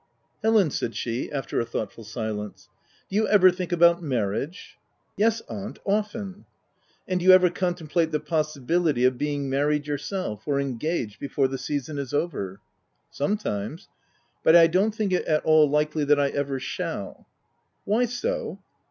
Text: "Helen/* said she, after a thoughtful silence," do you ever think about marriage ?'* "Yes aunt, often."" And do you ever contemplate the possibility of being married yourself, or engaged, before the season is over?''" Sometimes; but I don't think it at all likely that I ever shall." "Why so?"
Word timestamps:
"Helen/* 0.43 0.71
said 0.71 0.95
she, 0.95 1.31
after 1.31 1.59
a 1.59 1.63
thoughtful 1.63 2.03
silence," 2.03 2.69
do 3.11 3.15
you 3.17 3.27
ever 3.27 3.51
think 3.51 3.71
about 3.71 4.01
marriage 4.01 4.77
?'* 4.01 4.77
"Yes 5.15 5.41
aunt, 5.41 5.77
often."" 5.85 6.45
And 7.07 7.19
do 7.19 7.27
you 7.27 7.31
ever 7.33 7.51
contemplate 7.51 8.09
the 8.09 8.19
possibility 8.19 9.05
of 9.05 9.19
being 9.19 9.47
married 9.47 9.85
yourself, 9.85 10.47
or 10.47 10.59
engaged, 10.59 11.19
before 11.19 11.47
the 11.47 11.59
season 11.59 11.99
is 11.99 12.15
over?''" 12.15 12.61
Sometimes; 13.11 13.89
but 14.43 14.55
I 14.55 14.65
don't 14.65 14.95
think 14.95 15.11
it 15.11 15.25
at 15.25 15.45
all 15.45 15.69
likely 15.69 16.03
that 16.05 16.19
I 16.19 16.29
ever 16.29 16.59
shall." 16.59 17.27
"Why 17.85 18.05
so?" 18.05 18.57